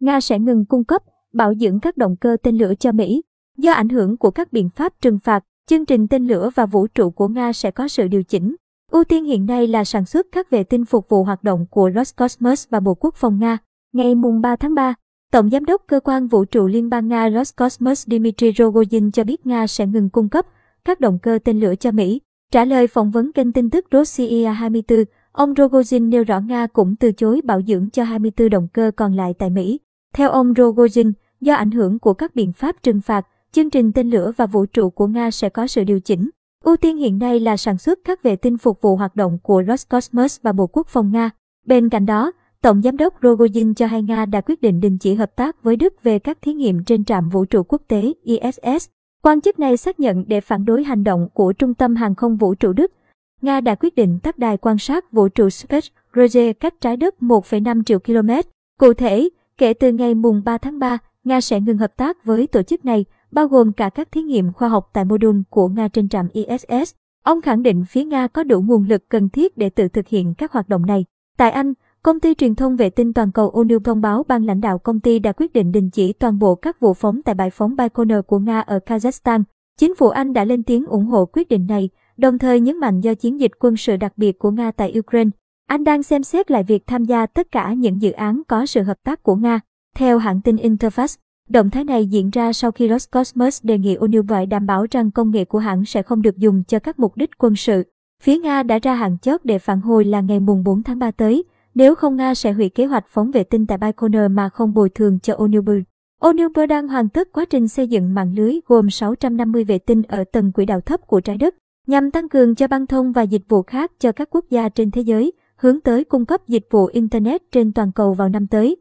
[0.00, 1.02] Nga sẽ ngừng cung cấp,
[1.32, 3.22] bảo dưỡng các động cơ tên lửa cho Mỹ.
[3.58, 6.86] Do ảnh hưởng của các biện pháp trừng phạt, chương trình tên lửa và vũ
[6.86, 8.56] trụ của Nga sẽ có sự điều chỉnh.
[8.90, 11.90] Ưu tiên hiện nay là sản xuất các vệ tinh phục vụ hoạt động của
[11.94, 13.58] Roscosmos và Bộ Quốc phòng Nga.
[13.92, 14.94] Ngày 3 tháng 3,
[15.32, 19.46] Tổng Giám đốc Cơ quan Vũ trụ Liên bang Nga Roscosmos Dmitry Rogozin cho biết
[19.46, 20.46] Nga sẽ ngừng cung cấp
[20.84, 22.20] các động cơ tên lửa cho Mỹ.
[22.52, 26.96] Trả lời phỏng vấn kênh tin tức Rossiya 24, ông Rogozin nêu rõ Nga cũng
[26.96, 29.80] từ chối bảo dưỡng cho 24 động cơ còn lại tại Mỹ.
[30.14, 34.10] Theo ông Rogozin, do ảnh hưởng của các biện pháp trừng phạt, chương trình tên
[34.10, 36.30] lửa và vũ trụ của Nga sẽ có sự điều chỉnh.
[36.64, 39.62] Ưu tiên hiện nay là sản xuất các vệ tinh phục vụ hoạt động của
[39.68, 41.30] Roscosmos và Bộ Quốc phòng Nga.
[41.66, 45.14] Bên cạnh đó, Tổng giám đốc Rogozin cho hay Nga đã quyết định đình chỉ
[45.14, 48.88] hợp tác với Đức về các thí nghiệm trên trạm vũ trụ quốc tế ISS.
[49.22, 52.36] Quan chức này xác nhận để phản đối hành động của Trung tâm Hàng không
[52.36, 52.92] Vũ trụ Đức.
[53.42, 57.14] Nga đã quyết định tắt đài quan sát vũ trụ Space Roger cách trái đất
[57.20, 58.30] 1,5 triệu km.
[58.78, 59.28] Cụ thể,
[59.60, 62.84] kể từ ngày mùng 3 tháng 3, Nga sẽ ngừng hợp tác với tổ chức
[62.84, 66.08] này, bao gồm cả các thí nghiệm khoa học tại mô đun của Nga trên
[66.08, 66.94] trạm ISS.
[67.24, 70.34] Ông khẳng định phía Nga có đủ nguồn lực cần thiết để tự thực hiện
[70.38, 71.04] các hoạt động này.
[71.36, 74.60] Tại Anh, Công ty truyền thông vệ tinh toàn cầu ONU thông báo ban lãnh
[74.60, 77.50] đạo công ty đã quyết định đình chỉ toàn bộ các vụ phóng tại bãi
[77.50, 79.42] phóng Baikonur của Nga ở Kazakhstan.
[79.78, 83.00] Chính phủ Anh đã lên tiếng ủng hộ quyết định này, đồng thời nhấn mạnh
[83.00, 85.30] do chiến dịch quân sự đặc biệt của Nga tại Ukraine,
[85.70, 88.82] anh đang xem xét lại việc tham gia tất cả những dự án có sự
[88.82, 89.60] hợp tác của Nga.
[89.96, 91.16] Theo hãng tin Interfax,
[91.48, 95.30] động thái này diễn ra sau khi Roscosmos đề nghị ONU đảm bảo rằng công
[95.30, 97.84] nghệ của hãng sẽ không được dùng cho các mục đích quân sự.
[98.22, 101.10] Phía Nga đã ra hạn chót để phản hồi là ngày mùng 4 tháng 3
[101.10, 101.44] tới.
[101.74, 104.88] Nếu không Nga sẽ hủy kế hoạch phóng vệ tinh tại Baikonur mà không bồi
[104.90, 105.78] thường cho Onubur.
[106.20, 110.24] Onubur đang hoàn tất quá trình xây dựng mạng lưới gồm 650 vệ tinh ở
[110.32, 111.54] tầng quỹ đạo thấp của trái đất,
[111.86, 114.90] nhằm tăng cường cho băng thông và dịch vụ khác cho các quốc gia trên
[114.90, 118.76] thế giới, hướng tới cung cấp dịch vụ Internet trên toàn cầu vào năm tới.